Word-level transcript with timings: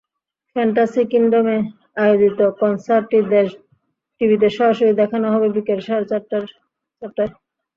Fantasy 0.55 1.01
কিংডমে 1.11 1.57
আয়োজিত 1.97 2.39
কনসার্টটি 2.59 3.19
দেশ 3.33 3.49
টিভিতে 4.21 4.47
সরাসরি 4.57 4.91
দেখানো 5.01 5.27
হবে 5.33 5.47
বিকেল 5.55 5.79
সাড়ে 5.87 6.05
চারটায়। 6.09 6.47